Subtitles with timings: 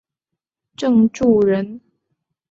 [0.75, 1.79] 郑注人。